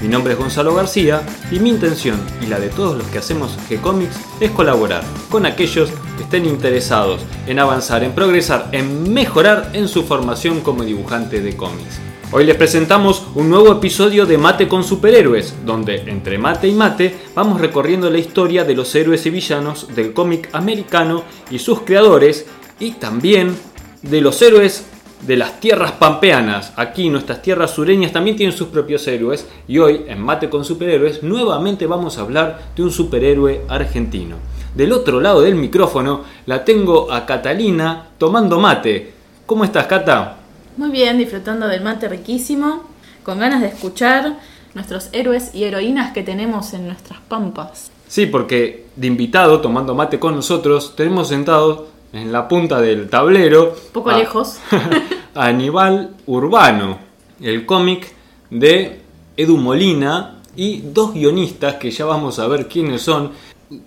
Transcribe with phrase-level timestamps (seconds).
[0.00, 1.22] Mi nombre es Gonzalo García
[1.52, 5.90] y mi intención y la de todos los que hacemos G-Comics es colaborar con aquellos
[6.16, 11.54] que estén interesados en avanzar, en progresar, en mejorar en su formación como dibujante de
[11.54, 12.00] cómics.
[12.32, 17.18] Hoy les presentamos un nuevo episodio de Mate con Superhéroes, donde entre mate y mate
[17.34, 22.46] vamos recorriendo la historia de los héroes y villanos del cómic americano y sus creadores,
[22.78, 23.54] y también
[24.00, 24.86] de los héroes
[25.22, 26.72] de las tierras pampeanas.
[26.76, 31.22] Aquí nuestras tierras sureñas también tienen sus propios héroes, y hoy en Mate con Superhéroes
[31.22, 34.36] nuevamente vamos a hablar de un superhéroe argentino.
[34.74, 39.12] Del otro lado del micrófono la tengo a Catalina tomando mate.
[39.44, 40.36] ¿Cómo estás, Cata?
[40.76, 42.84] Muy bien, disfrutando del mate riquísimo,
[43.24, 44.38] con ganas de escuchar
[44.74, 47.90] nuestros héroes y heroínas que tenemos en nuestras pampas.
[48.06, 53.74] Sí, porque de invitado, tomando mate con nosotros, tenemos sentado en la punta del tablero.
[53.92, 54.58] Poco a- lejos.
[55.34, 56.98] a Aníbal Urbano,
[57.40, 58.12] el cómic
[58.50, 59.00] de
[59.36, 63.32] Edu Molina y dos guionistas que ya vamos a ver quiénes son.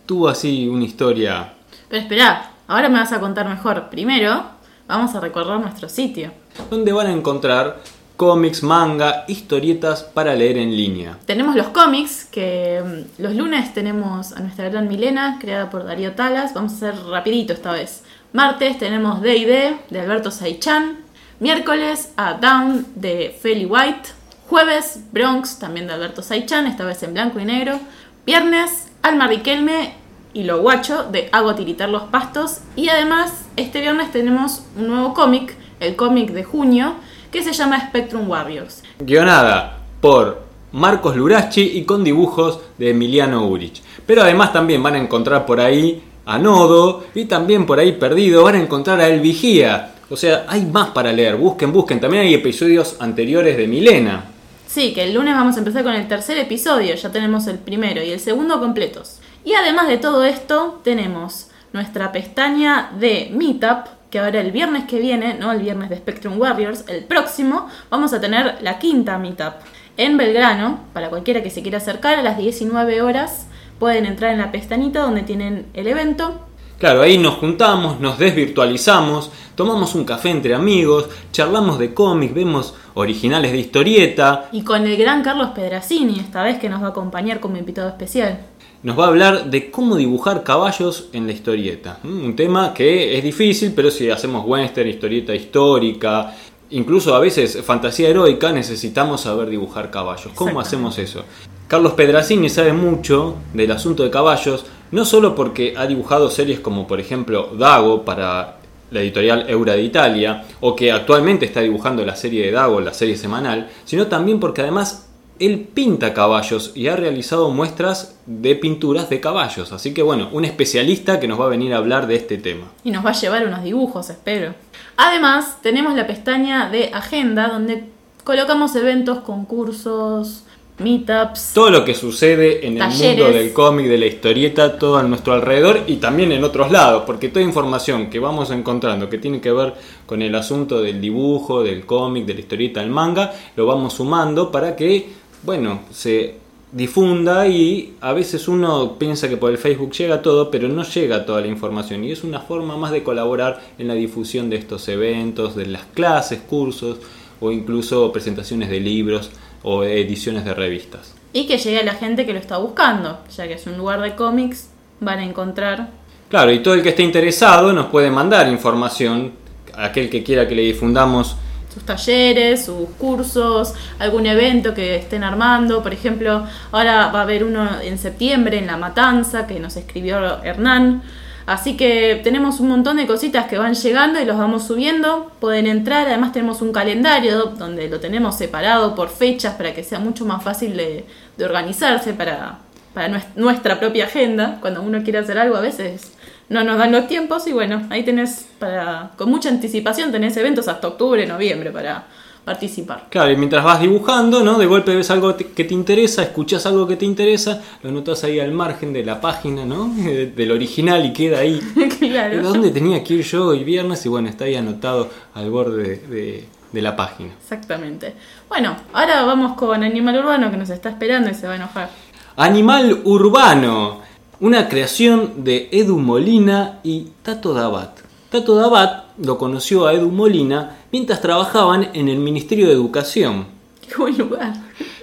[0.05, 1.53] Tuvo así una historia.
[1.89, 3.89] Pero espera, ahora me vas a contar mejor.
[3.89, 4.43] Primero,
[4.87, 6.31] vamos a recorrer nuestro sitio.
[6.69, 7.81] donde van a encontrar
[8.15, 11.17] cómics, manga, historietas para leer en línea.
[11.25, 12.81] Tenemos los cómics, que
[13.17, 16.53] mm, los lunes tenemos a nuestra gran Milena, creada por Darío Talas.
[16.53, 18.03] Vamos a hacer rapidito esta vez.
[18.33, 20.97] Martes tenemos D&D de Alberto Saichan.
[21.39, 24.09] Miércoles a Down de Feli White.
[24.49, 27.79] Jueves Bronx también de Alberto Saichan, esta vez en blanco y negro.
[28.25, 29.93] Viernes Alma Riquelme
[30.33, 32.61] y Lo Guacho de Hago Tiritar los Pastos.
[32.75, 36.95] Y además este viernes tenemos un nuevo cómic, el cómic de junio,
[37.31, 38.81] que se llama Spectrum Warriors.
[38.97, 40.41] Guionada por
[40.71, 43.83] Marcos Lurachi y con dibujos de Emiliano Urich.
[44.07, 48.43] Pero además también van a encontrar por ahí a Nodo y también por ahí perdido
[48.43, 49.93] van a encontrar a El Vigía.
[50.09, 51.35] O sea, hay más para leer.
[51.35, 51.99] Busquen, busquen.
[51.99, 54.25] También hay episodios anteriores de Milena.
[54.73, 58.01] Sí, que el lunes vamos a empezar con el tercer episodio, ya tenemos el primero
[58.01, 59.19] y el segundo completos.
[59.45, 64.99] Y además de todo esto, tenemos nuestra pestaña de Meetup, que ahora el viernes que
[64.99, 69.53] viene, no el viernes de Spectrum Warriors, el próximo, vamos a tener la quinta Meetup
[69.97, 73.45] en Belgrano, para cualquiera que se quiera acercar a las 19 horas,
[73.83, 76.39] pueden entrar en la pestañita donde tienen el evento.
[76.79, 82.73] Claro, ahí nos juntamos, nos desvirtualizamos, tomamos un café entre amigos, charlamos de cómics, vemos
[82.93, 86.89] originales de historieta, Y con el gran Carlos Pedracini, esta vez que nos va a
[86.91, 88.39] acompañar como invitado especial.
[88.83, 91.99] nos va a hablar de cómo dibujar caballos en la historieta.
[92.03, 96.33] Mm, Un tema que es difícil, pero si hacemos western, historieta histórica,
[96.69, 100.31] incluso a veces fantasía heroica, necesitamos saber dibujar caballos.
[100.35, 101.23] ¿Cómo hacemos eso?
[101.67, 106.85] Carlos Pedracini sabe mucho del asunto de caballos, no solo porque ha dibujado series como
[106.87, 108.57] por ejemplo Dago para
[108.91, 112.93] la editorial Eura de Italia, o que actualmente está dibujando la serie de Dago, la
[112.93, 115.02] serie semanal, sino también porque además
[115.39, 119.71] él pinta caballos y ha realizado muestras de pinturas de caballos.
[119.71, 122.71] Así que bueno, un especialista que nos va a venir a hablar de este tema.
[122.83, 124.53] Y nos va a llevar unos dibujos, espero.
[124.97, 127.85] Además, tenemos la pestaña de agenda donde
[128.23, 130.43] colocamos eventos, concursos,
[130.79, 131.51] meetups.
[131.53, 135.33] Todo lo que sucede en el mundo del cómic, de la historieta, todo a nuestro
[135.33, 139.51] alrededor y también en otros lados, porque toda información que vamos encontrando que tiene que
[139.51, 139.73] ver
[140.05, 144.51] con el asunto del dibujo, del cómic, de la historieta, del manga, lo vamos sumando
[144.51, 146.35] para que, bueno, se
[146.71, 151.25] difunda y a veces uno piensa que por el Facebook llega todo, pero no llega
[151.25, 154.87] toda la información y es una forma más de colaborar en la difusión de estos
[154.87, 156.97] eventos, de las clases, cursos
[157.39, 159.29] o incluso presentaciones de libros
[159.61, 161.13] o ediciones de revistas.
[161.31, 164.01] Y que llegue a la gente que lo está buscando, ya que es un lugar
[164.01, 164.69] de cómics,
[164.99, 165.89] van a encontrar.
[166.29, 169.33] Claro, y todo el que esté interesado nos puede mandar información,
[169.75, 171.35] aquel que quiera que le difundamos
[171.73, 175.81] sus talleres, sus cursos, algún evento que estén armando.
[175.81, 180.43] Por ejemplo, ahora va a haber uno en septiembre en La Matanza que nos escribió
[180.43, 181.01] Hernán.
[181.45, 185.29] Así que tenemos un montón de cositas que van llegando y los vamos subiendo.
[185.41, 189.99] Pueden entrar, además tenemos un calendario donde lo tenemos separado por fechas para que sea
[189.99, 191.05] mucho más fácil de,
[191.35, 192.59] de organizarse para,
[192.93, 194.59] para nues- nuestra propia agenda.
[194.61, 196.13] Cuando uno quiere hacer algo a veces
[196.53, 200.67] no nos dan los tiempos y bueno, ahí tenés para con mucha anticipación tenés eventos
[200.67, 202.05] hasta octubre, noviembre para
[202.45, 203.07] participar.
[203.09, 204.57] Claro, y mientras vas dibujando, ¿no?
[204.57, 208.39] De golpe ves algo que te interesa, escuchas algo que te interesa, lo notas ahí
[208.39, 209.87] al margen de la página, ¿no?
[210.35, 211.59] Del original y queda ahí.
[211.99, 212.41] claro.
[212.41, 214.05] ¿Dónde tenía que ir yo hoy viernes?
[214.05, 217.31] Y bueno, está ahí anotado al borde de, de la página.
[217.41, 218.13] Exactamente.
[218.49, 221.89] Bueno, ahora vamos con Animal Urbano que nos está esperando y se va a enojar.
[222.35, 224.01] Animal Urbano,
[224.43, 227.99] una creación de Edu Molina y Tato Dabat.
[228.29, 233.45] Tato Dabat lo conoció a Edu Molina mientras trabajaban en el Ministerio de Educación.
[233.87, 234.51] Qué buen lugar.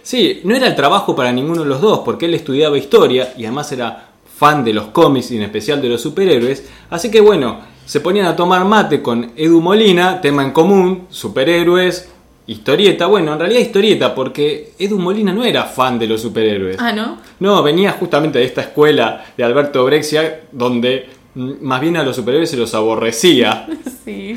[0.03, 3.45] Sí, no era el trabajo para ninguno de los dos, porque él estudiaba historia y
[3.47, 6.69] además era fan de los cómics y en especial de los superhéroes.
[6.91, 12.11] Así que bueno, se ponían a tomar mate con Edu Molina, tema en común, superhéroes,
[12.51, 13.07] historieta.
[13.07, 16.77] Bueno, en realidad historieta, porque Edu Molina no era fan de los superhéroes.
[16.79, 17.19] Ah, ¿no?
[17.39, 22.17] No, venía justamente de esta escuela de Alberto Brexia, donde mm, más bien a los
[22.17, 23.67] superhéroes se los aborrecía.
[24.05, 24.35] Sí.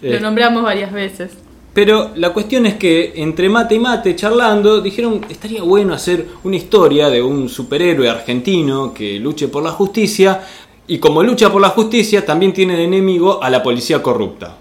[0.00, 0.12] Eh.
[0.14, 1.32] Lo nombramos varias veces.
[1.74, 6.56] Pero la cuestión es que entre mate y mate, charlando, dijeron estaría bueno hacer una
[6.56, 10.40] historia de un superhéroe argentino que luche por la justicia
[10.86, 14.56] y como lucha por la justicia también tiene de enemigo a la policía corrupta.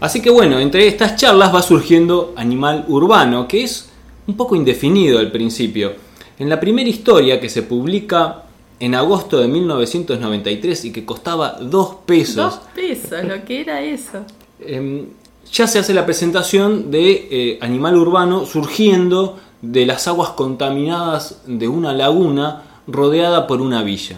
[0.00, 3.90] Así que bueno, entre estas charlas va surgiendo Animal Urbano, que es
[4.26, 5.92] un poco indefinido al principio.
[6.38, 8.44] En la primera historia que se publica
[8.78, 14.24] en agosto de 1993 y que costaba dos pesos, Dos pesos, lo que era eso.
[14.58, 15.04] Em,
[15.52, 21.68] ya se hace la presentación de eh, Animal Urbano surgiendo de las aguas contaminadas de
[21.68, 24.16] una laguna rodeada por una villa.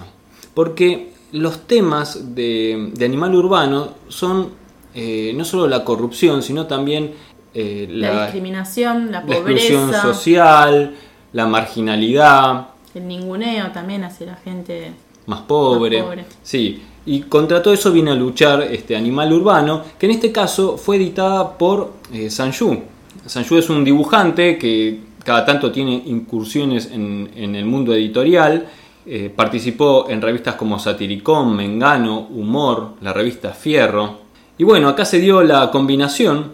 [0.55, 4.62] Porque los temas de, de Animal Urbano son
[4.95, 7.13] eh, no solo la corrupción, sino también
[7.55, 10.95] eh, La, la, discriminación, la la exclusión pobreza, social,
[11.33, 14.93] la marginalidad, el ninguneo también hacia la gente.
[15.27, 15.99] más pobre.
[15.99, 16.25] Más pobre.
[16.43, 20.77] Sí, y contra todo eso viene a luchar este Animal Urbano, que en este caso
[20.79, 22.81] fue editada por eh, Sanju.
[23.27, 28.67] Sanju es un dibujante que cada tanto tiene incursiones en, en el mundo editorial.
[29.05, 34.22] eh, participó en revistas como Satiricón, Mengano, Humor, la revista Fierro.
[34.63, 36.53] Y bueno, acá se dio la combinación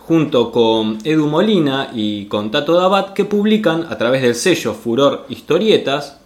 [0.00, 5.24] junto con Edu Molina y con Tato Dabat que publican a través del sello Furor
[5.28, 6.18] Historietas.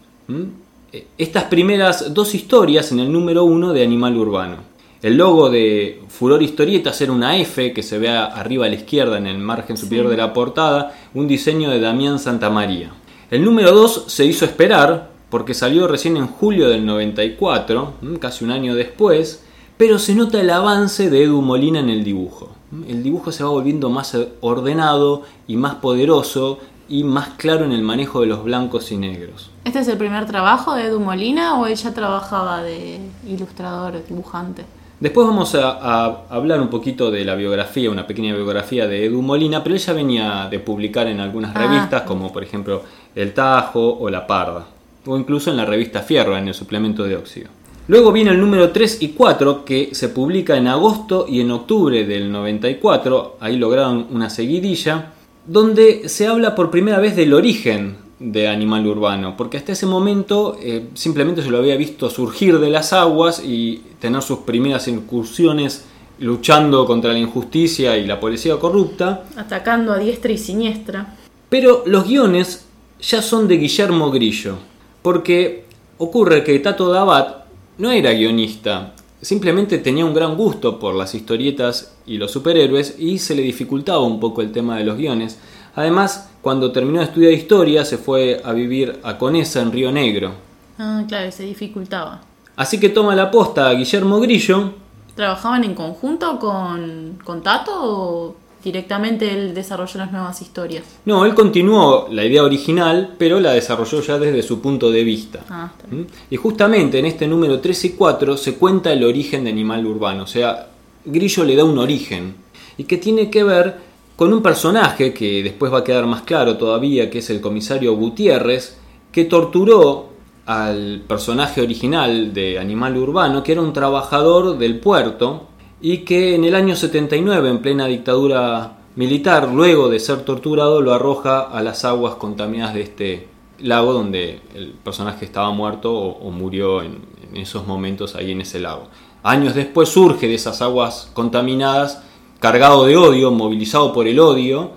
[0.90, 4.56] Eh, estas primeras dos historias en el número uno de Animal Urbano.
[5.02, 9.18] El logo de Furor Historietas era una F que se ve arriba a la izquierda
[9.18, 12.90] en el margen superior de la portada, un diseño de Damián Santamaría.
[13.30, 18.18] El número 2 se hizo esperar porque salió recién en julio del 94, ¿m?
[18.18, 19.44] casi un año después,
[19.78, 22.50] pero se nota el avance de Edu Molina en el dibujo.
[22.86, 26.58] El dibujo se va volviendo más ordenado y más poderoso
[26.88, 29.50] y más claro en el manejo de los blancos y negros.
[29.64, 34.64] ¿Este es el primer trabajo de Edu Molina o él ya trabajaba de ilustrador, dibujante?
[35.00, 39.22] Después vamos a, a hablar un poquito de la biografía, una pequeña biografía de Edu
[39.22, 41.60] Molina, pero él ya venía de publicar en algunas Ah.
[41.60, 42.82] revistas, como por ejemplo
[43.14, 44.66] El Tajo o La Parda,
[45.06, 47.48] o incluso en la revista Fierro, en el suplemento de óxido.
[47.88, 52.04] Luego viene el número 3 y 4, que se publica en agosto y en octubre
[52.04, 55.14] del 94, ahí lograron una seguidilla,
[55.46, 60.58] donde se habla por primera vez del origen de Animal Urbano, porque hasta ese momento
[60.60, 65.86] eh, simplemente se lo había visto surgir de las aguas y tener sus primeras incursiones
[66.18, 71.16] luchando contra la injusticia y la policía corrupta, Atacando a diestra y siniestra.
[71.48, 72.66] pero los guiones
[73.00, 74.56] ya son de Guillermo Grillo,
[75.00, 75.64] porque
[75.96, 77.47] ocurre que Tato Dabat
[77.78, 83.18] no era guionista, simplemente tenía un gran gusto por las historietas y los superhéroes y
[83.18, 85.38] se le dificultaba un poco el tema de los guiones.
[85.74, 90.32] Además, cuando terminó de estudiar historia se fue a vivir a Conesa en Río Negro.
[90.78, 92.20] Ah, claro, se dificultaba.
[92.56, 94.72] Así que toma la posta a Guillermo Grillo
[95.18, 100.84] ¿Trabajaban en conjunto con, con Tato o directamente él desarrolló las nuevas historias?
[101.04, 105.44] No, él continuó la idea original, pero la desarrolló ya desde su punto de vista.
[105.48, 105.72] Ah.
[105.90, 106.02] ¿Mm?
[106.30, 110.24] Y justamente en este número 3 y 4 se cuenta el origen de Animal Urbano,
[110.24, 110.68] o sea,
[111.04, 112.34] Grillo le da un origen
[112.76, 113.76] y que tiene que ver
[114.16, 117.94] con un personaje que después va a quedar más claro todavía, que es el comisario
[117.94, 118.76] Gutiérrez,
[119.12, 120.08] que torturó
[120.46, 125.46] al personaje original de Animal Urbano, que era un trabajador del puerto
[125.80, 130.92] y que en el año 79, en plena dictadura militar, luego de ser torturado, lo
[130.92, 133.28] arroja a las aguas contaminadas de este
[133.60, 138.88] lago donde el personaje estaba muerto o, murió en, esos momentos ahí en ese lago.
[139.22, 142.02] Años después surge de esas aguas contaminadas,
[142.40, 144.72] cargado de odio, movilizado por el odio,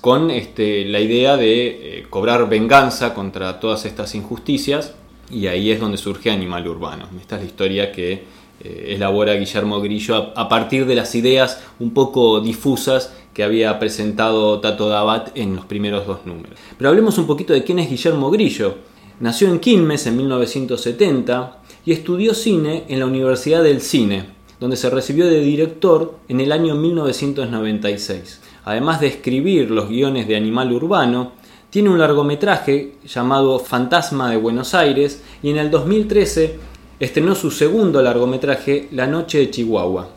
[0.00, 4.94] con este, la idea de eh, cobrar venganza contra todas estas injusticias,
[5.30, 7.08] y ahí es donde surge Animal Urbano.
[7.20, 8.24] Esta es la historia que
[8.62, 14.60] elabora Guillermo Grillo a, a partir de las ideas un poco difusas que había presentado
[14.60, 16.58] Tato Dabat en los primeros dos números.
[16.78, 18.76] Pero hablemos un poquito de quién es Guillermo Grillo.
[19.20, 24.24] Nació en Quilmes en 1970 y estudió cine en la Universidad del Cine,
[24.58, 28.40] donde se recibió de director en el año 1996.
[28.64, 31.32] Además de escribir los guiones de Animal Urbano,
[31.70, 36.58] tiene un largometraje llamado Fantasma de Buenos Aires y en el 2013
[36.98, 40.08] estrenó su segundo largometraje La Noche de Chihuahua.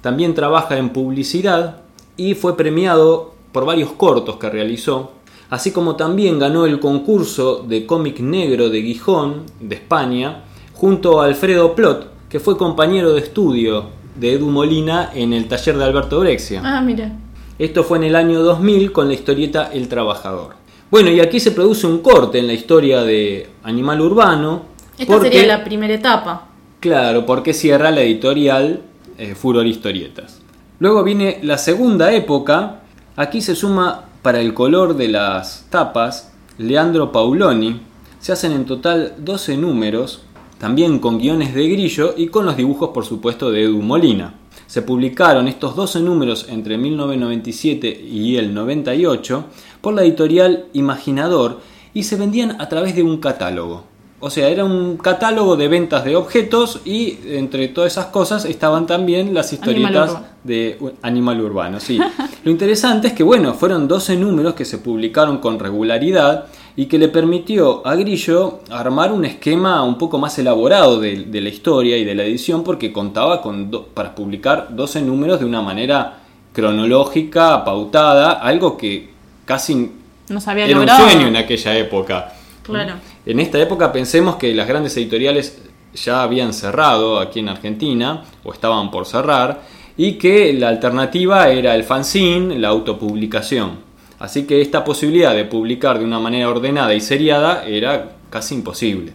[0.00, 1.82] También trabaja en publicidad
[2.16, 5.12] y fue premiado por varios cortos que realizó,
[5.50, 11.26] así como también ganó el concurso de cómic negro de Gijón, de España, junto a
[11.26, 16.20] Alfredo Plot, que fue compañero de estudio de Edu Molina en el taller de Alberto
[16.20, 16.60] Brexia.
[16.64, 17.16] Ah, mira.
[17.58, 20.56] Esto fue en el año 2000 con la historieta El Trabajador.
[20.90, 24.73] Bueno, y aquí se produce un corte en la historia de Animal Urbano.
[24.98, 26.48] Esta sería la primera etapa.
[26.80, 28.82] Claro, porque cierra la editorial
[29.18, 30.40] eh, Furor Historietas.
[30.78, 32.82] Luego viene la segunda época.
[33.16, 37.80] Aquí se suma para el color de las tapas Leandro Pauloni.
[38.20, 40.22] Se hacen en total 12 números,
[40.58, 44.34] también con guiones de Grillo y con los dibujos, por supuesto, de Edu Molina.
[44.66, 49.44] Se publicaron estos 12 números entre 1997 y el 98
[49.80, 51.60] por la editorial Imaginador
[51.92, 53.93] y se vendían a través de un catálogo.
[54.24, 58.86] O sea, era un catálogo de ventas de objetos y entre todas esas cosas estaban
[58.86, 61.78] también las historietas de Animal Urbano.
[61.78, 62.00] Sí.
[62.42, 66.96] Lo interesante es que, bueno, fueron 12 números que se publicaron con regularidad y que
[66.96, 72.04] le permitió a Grillo armar un esquema un poco más elaborado de, la historia y
[72.06, 76.20] de la edición porque contaba con para publicar 12 números de una manera
[76.54, 79.10] cronológica, pautada, algo que
[79.44, 79.92] casi
[80.30, 82.32] no sabía era un sueño en aquella época.
[82.62, 82.94] Claro.
[83.26, 85.62] En esta época pensemos que las grandes editoriales
[85.94, 89.62] ya habían cerrado aquí en Argentina o estaban por cerrar
[89.96, 93.78] y que la alternativa era el fanzine, la autopublicación.
[94.18, 99.12] Así que esta posibilidad de publicar de una manera ordenada y seriada era casi imposible.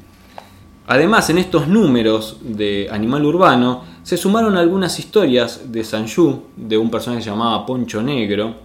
[0.87, 6.89] Además, en estos números de Animal Urbano se sumaron algunas historias de Sanju, de un
[6.89, 8.55] personaje llamado Poncho Negro,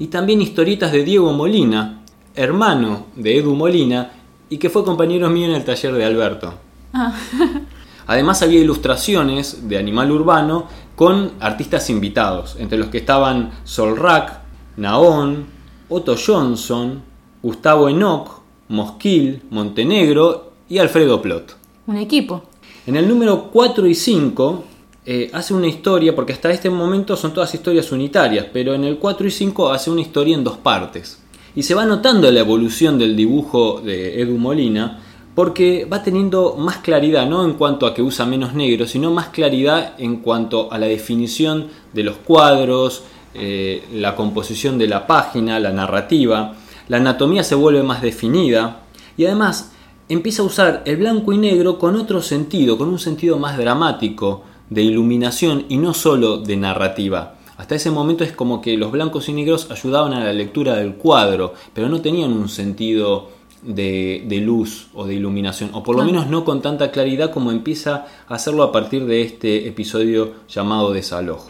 [0.00, 2.02] y también historietas de Diego Molina,
[2.34, 4.17] hermano de Edu Molina
[4.50, 6.54] y que fue compañero mío en el taller de Alberto.
[6.92, 7.14] Ah.
[8.06, 14.40] Además había ilustraciones de Animal Urbano con artistas invitados, entre los que estaban Solrak,
[14.78, 15.46] Naón,
[15.90, 17.02] Otto Johnson,
[17.42, 21.56] Gustavo Enoch, Mosquil, Montenegro y Alfredo Plot.
[21.86, 22.42] Un equipo.
[22.86, 24.64] En el número 4 y 5
[25.04, 28.98] eh, hace una historia, porque hasta este momento son todas historias unitarias, pero en el
[28.98, 31.22] 4 y 5 hace una historia en dos partes.
[31.58, 35.00] Y se va notando la evolución del dibujo de Edu Molina
[35.34, 39.30] porque va teniendo más claridad, no en cuanto a que usa menos negro, sino más
[39.30, 43.02] claridad en cuanto a la definición de los cuadros,
[43.34, 46.54] eh, la composición de la página, la narrativa,
[46.86, 48.82] la anatomía se vuelve más definida
[49.16, 49.72] y además
[50.08, 54.44] empieza a usar el blanco y negro con otro sentido, con un sentido más dramático,
[54.70, 57.37] de iluminación y no solo de narrativa.
[57.58, 60.94] Hasta ese momento es como que los blancos y negros ayudaban a la lectura del
[60.94, 63.30] cuadro, pero no tenían un sentido
[63.62, 68.06] de, luz o de iluminación, o por lo menos no con tanta claridad como empieza
[68.28, 71.48] a hacerlo a partir de este episodio llamado Desalojo.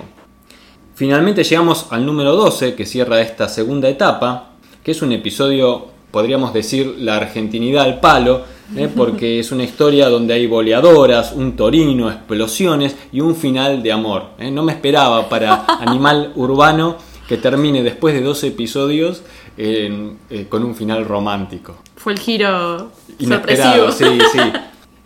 [0.95, 6.53] Finalmente llegamos al número 12, que cierra esta segunda etapa, que es un episodio, podríamos
[6.53, 8.45] decir, la argentinidad al palo,
[8.77, 8.89] ¿eh?
[8.95, 14.31] porque es una historia donde hay boleadoras, un torino, explosiones y un final de amor.
[14.39, 14.51] ¿eh?
[14.51, 16.97] No me esperaba para Animal Urbano
[17.29, 19.23] que termine después de dos episodios
[19.59, 21.77] eh, con un final romántico.
[21.97, 24.41] Fue el giro Inesperado, sí, sí.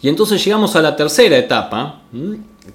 [0.03, 2.03] Y entonces llegamos a la tercera etapa.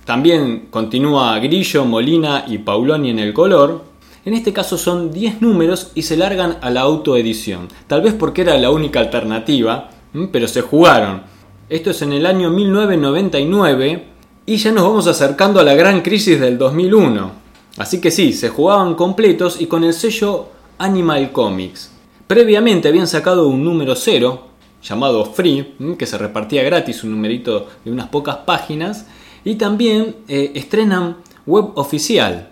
[0.06, 3.84] También continúa Grillo, Molina y Pauloni en el color.
[4.28, 7.70] En este caso son 10 números y se largan a la autoedición.
[7.88, 9.90] Tal vez porque era la única alternativa
[10.34, 11.22] pero se jugaron.
[11.70, 14.04] Esto es en el año 1999
[14.46, 17.32] y ya nos vamos acercando a la gran crisis del 2001.
[17.78, 21.94] Así que sí, se jugaban completos y con el sello Animal Comics.
[22.28, 24.48] Previamente habían sacado un número cero
[24.84, 29.06] llamado Free, que se repartía gratis, un numerito de unas pocas páginas,
[29.46, 31.16] y también eh, estrenan
[31.46, 32.50] web oficial,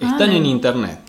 [0.00, 1.07] están en internet.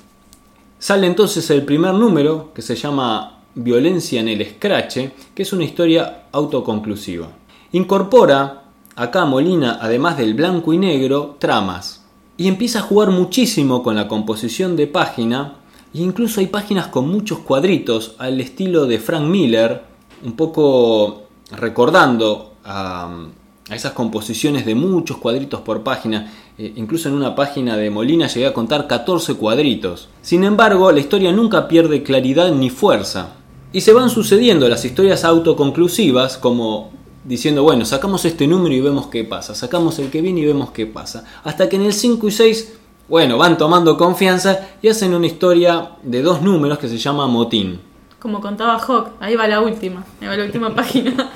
[0.80, 4.98] Sale entonces el primer número que se llama Violencia en el Scratch,
[5.36, 7.28] que es una historia autoconclusiva.
[7.74, 8.64] Incorpora
[8.96, 12.06] acá Molina, además del blanco y negro, tramas.
[12.38, 15.56] Y empieza a jugar muchísimo con la composición de página,
[15.94, 19.84] e incluso hay páginas con muchos cuadritos al estilo de Frank Miller,
[20.24, 23.28] un poco recordando a,
[23.76, 28.46] esas composiciones de muchos cuadritos por página eh, incluso en una página de Molina llegué
[28.46, 30.10] a contar 14 cuadritos.
[30.22, 33.30] Sin embargo, la historia nunca pierde claridad ni fuerza.
[33.72, 36.92] Y se van sucediendo las historias autoconclusivas como
[37.24, 40.72] diciendo, bueno, sacamos este número y vemos qué pasa, sacamos el que viene y vemos
[40.72, 41.24] qué pasa.
[41.46, 42.74] Hasta que en el 5 y 6,
[43.08, 47.80] bueno, van tomando confianza y hacen una historia de dos números que se llama Motín.
[48.20, 51.32] Como contaba Hawk, ahí va la última, ahí va la última página.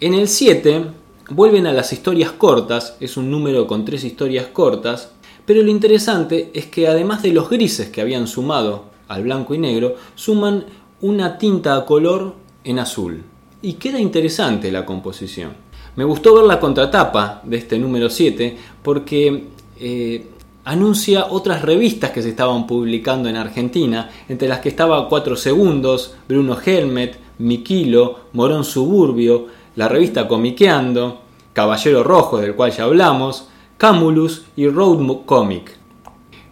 [0.00, 0.86] En el 7
[1.30, 5.12] vuelven a las historias cortas, es un número con tres historias cortas,
[5.44, 9.58] pero lo interesante es que además de los grises que habían sumado al blanco y
[9.58, 10.64] negro, suman
[11.00, 13.22] una tinta a color en azul.
[13.62, 15.52] Y queda interesante la composición.
[15.96, 19.44] Me gustó ver la contratapa de este número 7 porque
[19.80, 20.26] eh,
[20.64, 26.14] anuncia otras revistas que se estaban publicando en Argentina, entre las que estaba 4 Segundos,
[26.28, 29.46] Bruno Helmet, Miquilo, Morón Suburbio,
[29.78, 31.20] la revista Comiqueando,
[31.52, 35.70] Caballero Rojo, del cual ya hablamos, Camulus y Road Comic.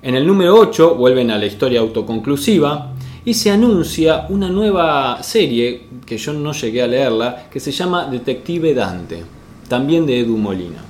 [0.01, 2.93] En el número 8 vuelven a la historia autoconclusiva
[3.25, 8.05] y se anuncia una nueva serie que yo no llegué a leerla que se llama
[8.05, 9.25] Detective Dante,
[9.67, 10.85] también de Edu Molina.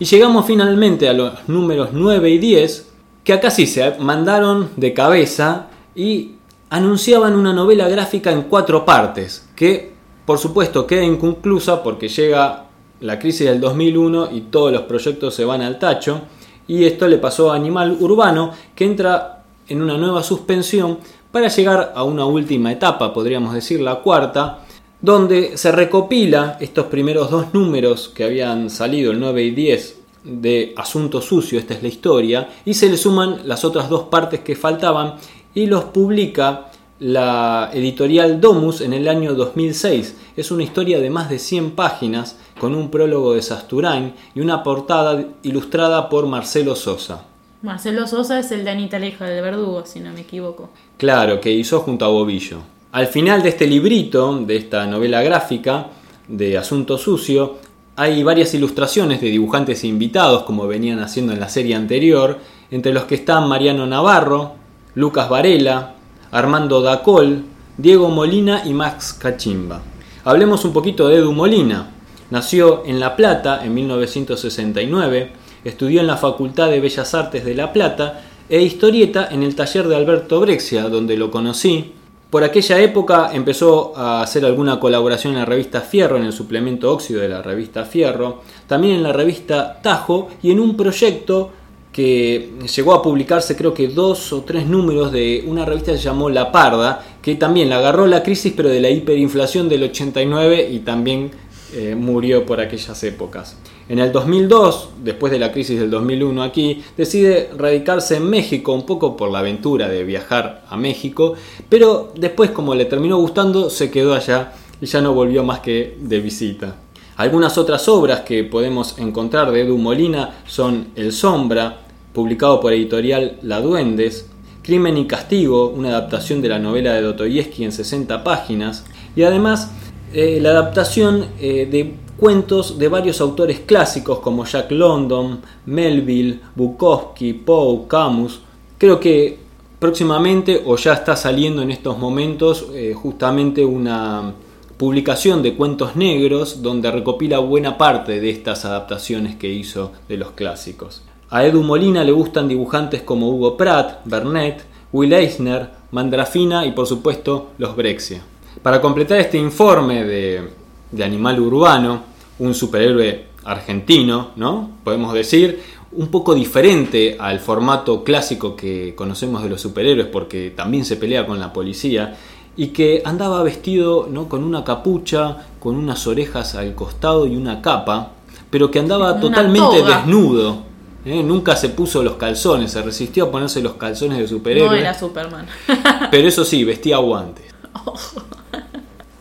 [0.00, 2.90] Y llegamos finalmente a los números 9 y 10
[3.22, 6.32] que acá sí se mandaron de cabeza y
[6.68, 9.97] anunciaban una novela gráfica en cuatro partes que
[10.28, 12.66] por supuesto queda inconclusa porque llega
[13.00, 16.20] la crisis del 2001 y todos los proyectos se van al tacho.
[16.66, 20.98] Y esto le pasó a Animal Urbano, que entra en una nueva suspensión
[21.32, 24.66] para llegar a una última etapa, podríamos decir la cuarta,
[25.00, 30.74] donde se recopila estos primeros dos números que habían salido, el 9 y 10, de
[30.76, 34.56] Asunto Sucio, esta es la historia, y se le suman las otras dos partes que
[34.56, 35.14] faltaban
[35.54, 36.66] y los publica
[37.00, 40.16] la editorial Domus en el año 2006.
[40.36, 44.62] Es una historia de más de 100 páginas con un prólogo de Sasturain y una
[44.62, 47.24] portada ilustrada por Marcelo Sosa.
[47.62, 50.70] Marcelo Sosa es el de Anita Leja del Verdugo, si no me equivoco.
[50.96, 52.58] Claro, que hizo junto a Bobillo.
[52.92, 55.88] Al final de este librito, de esta novela gráfica
[56.26, 57.56] de Asunto Sucio,
[57.96, 62.38] hay varias ilustraciones de dibujantes invitados, como venían haciendo en la serie anterior,
[62.70, 64.52] entre los que están Mariano Navarro,
[64.94, 65.96] Lucas Varela,
[66.30, 67.44] Armando Dacol,
[67.76, 69.80] Diego Molina y Max Cachimba.
[70.24, 71.90] Hablemos un poquito de Edu Molina.
[72.30, 75.32] Nació en La Plata en 1969,
[75.64, 79.88] estudió en la Facultad de Bellas Artes de La Plata e historieta en el taller
[79.88, 81.92] de Alberto Brexia, donde lo conocí.
[82.28, 86.92] Por aquella época empezó a hacer alguna colaboración en la revista Fierro, en el suplemento
[86.92, 91.52] óxido de la revista Fierro, también en la revista Tajo y en un proyecto
[91.98, 96.04] que llegó a publicarse creo que dos o tres números de una revista que se
[96.04, 100.68] llamó La Parda, que también la agarró la crisis pero de la hiperinflación del 89
[100.70, 101.32] y también
[101.74, 103.56] eh, murió por aquellas épocas.
[103.88, 108.86] En el 2002, después de la crisis del 2001 aquí, decide radicarse en México un
[108.86, 111.34] poco por la aventura de viajar a México,
[111.68, 115.96] pero después como le terminó gustando se quedó allá y ya no volvió más que
[116.00, 116.76] de visita.
[117.16, 123.38] Algunas otras obras que podemos encontrar de Edu Molina son El Sombra, publicado por editorial
[123.42, 124.28] La Duendes,
[124.62, 128.84] Crimen y Castigo, una adaptación de la novela de Dostoyevsky en 60 páginas,
[129.16, 129.72] y además
[130.12, 137.32] eh, la adaptación eh, de cuentos de varios autores clásicos como Jack London, Melville, Bukowski,
[137.32, 138.40] Poe, Camus.
[138.76, 139.38] Creo que
[139.78, 144.34] próximamente o ya está saliendo en estos momentos eh, justamente una
[144.76, 150.32] publicación de cuentos negros donde recopila buena parte de estas adaptaciones que hizo de los
[150.32, 151.02] clásicos.
[151.30, 156.86] A Edu Molina le gustan dibujantes como Hugo Pratt, Bernet, Will Eisner, Mandrafina y por
[156.86, 158.22] supuesto los Brexia.
[158.62, 160.42] Para completar este informe de,
[160.90, 162.02] de Animal Urbano,
[162.38, 164.70] un superhéroe argentino, ¿no?
[164.84, 165.62] Podemos decir,
[165.92, 171.26] un poco diferente al formato clásico que conocemos de los superhéroes porque también se pelea
[171.26, 172.16] con la policía
[172.56, 174.28] y que andaba vestido ¿no?
[174.28, 178.12] con una capucha, con unas orejas al costado y una capa,
[178.50, 180.67] pero que andaba totalmente desnudo.
[181.08, 181.22] ¿Eh?
[181.22, 184.68] Nunca se puso los calzones, se resistió a ponerse los calzones de superhéroe.
[184.68, 185.46] No era Superman.
[186.10, 187.44] pero eso sí, vestía guantes.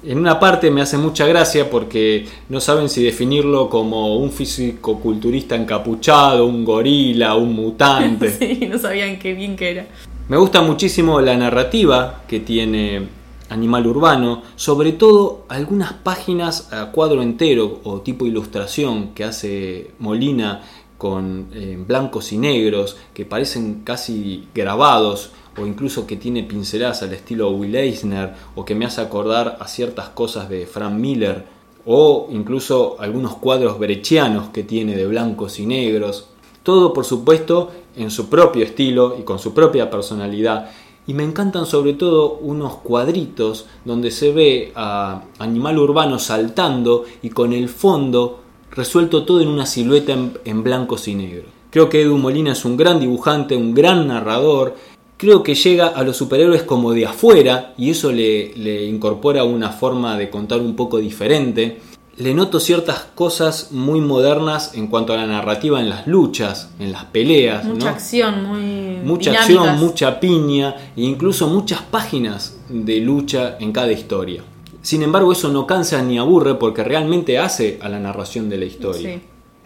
[0.04, 5.00] En una parte me hace mucha gracia porque no saben si definirlo como un físico
[5.00, 8.30] culturista encapuchado, un gorila, un mutante.
[8.40, 9.88] sí, no sabían qué bien que era.
[10.30, 13.08] Me gusta muchísimo la narrativa que tiene
[13.50, 20.62] Animal Urbano, sobre todo algunas páginas a cuadro entero o tipo ilustración que hace Molina
[20.98, 27.14] con eh, blancos y negros que parecen casi grabados o incluso que tiene pinceladas al
[27.14, 31.46] estilo Will Eisner o que me hace acordar a ciertas cosas de Frank Miller
[31.86, 36.28] o incluso algunos cuadros brechianos que tiene de blancos y negros.
[36.62, 40.70] Todo, por supuesto, en su propio estilo y con su propia personalidad.
[41.08, 47.30] Y me encantan sobre todo unos cuadritos donde se ve a Animal Urbano saltando y
[47.30, 50.14] con el fondo resuelto todo en una silueta
[50.46, 51.46] en, blancos y negros.
[51.70, 54.76] Creo que Edu Molina es un gran dibujante, un gran narrador.
[55.18, 59.72] Creo que llega a los superhéroes como de afuera y eso le, le incorpora una
[59.72, 61.80] forma de contar un poco diferente
[62.18, 66.92] le noto ciertas cosas muy modernas en cuanto a la narrativa en las luchas, en
[66.92, 67.64] las peleas.
[67.64, 68.98] Mucha acción, muy.
[69.04, 74.44] Mucha acción, mucha piña e incluso muchas páginas de lucha en cada historia.
[74.88, 78.64] Sin embargo, eso no cansa ni aburre porque realmente hace a la narración de la
[78.64, 79.20] historia.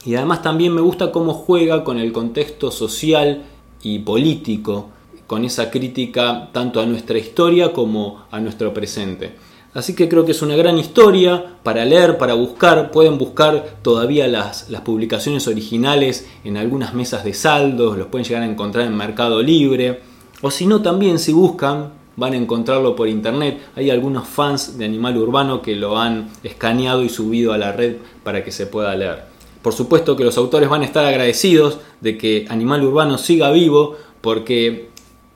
[0.03, 3.43] Y además también me gusta cómo juega con el contexto social
[3.83, 4.89] y político,
[5.27, 9.35] con esa crítica tanto a nuestra historia como a nuestro presente.
[9.75, 12.89] Así que creo que es una gran historia para leer, para buscar.
[12.89, 18.47] Pueden buscar todavía las, publicaciones originales en algunas mesas de saldos, los pueden llegar a
[18.47, 20.01] encontrar en Mercado Libre.
[20.41, 23.61] O si no, también si buscan, van a encontrarlo por internet.
[23.75, 27.97] Hay algunos fans de Animal Urbano que lo han escaneado y subido a la red
[28.23, 29.23] para que se pueda leer.
[29.61, 33.95] Por supuesto que los autores van a estar agradecidos de que Animal Urbano siga vivo
[34.21, 34.89] porque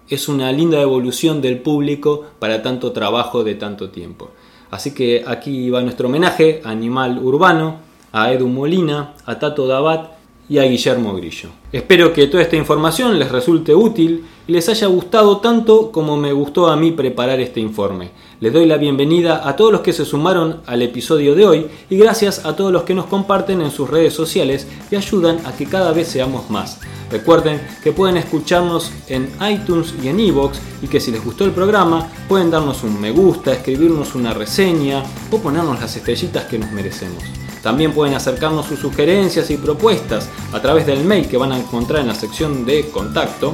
[0.09, 4.31] es una linda evolución del público para tanto trabajo de tanto tiempo.
[4.71, 7.77] Así que aquí va nuestro homenaje a Animal Urbano,
[8.11, 10.11] a Edu Molina, a Tato Dabat
[10.49, 11.49] y a Guillermo Grillo.
[11.71, 16.67] Espero que toda esta información les resulte útil les haya gustado tanto como me gustó
[16.67, 18.11] a mí preparar este informe.
[18.39, 21.97] Les doy la bienvenida a todos los que se sumaron al episodio de hoy y
[21.97, 25.65] gracias a todos los que nos comparten en sus redes sociales y ayudan a que
[25.65, 26.79] cada vez seamos más.
[27.09, 31.51] Recuerden que pueden escucharnos en iTunes y en iVoox y que si les gustó el
[31.51, 36.71] programa pueden darnos un me gusta, escribirnos una reseña o ponernos las estrellitas que nos
[36.71, 37.23] merecemos.
[37.63, 42.01] También pueden acercarnos sus sugerencias y propuestas a través del mail que van a encontrar
[42.01, 43.53] en la sección de contacto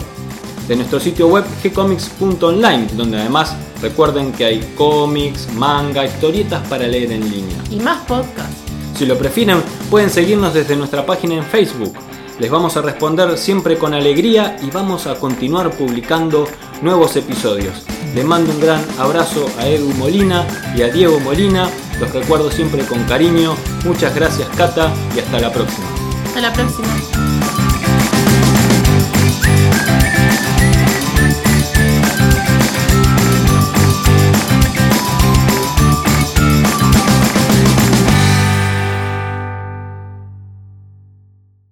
[0.67, 7.11] de nuestro sitio web gcomics.online, donde además recuerden que hay cómics, manga, historietas para leer
[7.11, 7.57] en línea.
[7.69, 8.57] Y más podcasts.
[8.95, 11.93] Si lo prefieren, pueden seguirnos desde nuestra página en Facebook
[12.41, 16.47] les vamos a responder siempre con alegría y vamos a continuar publicando
[16.81, 17.85] nuevos episodios.
[18.15, 21.69] Les mando un gran abrazo a Edu Molina y a Diego Molina.
[21.99, 23.55] Los recuerdo siempre con cariño.
[23.85, 25.85] Muchas gracias Cata y hasta la próxima.
[26.25, 27.20] Hasta la próxima.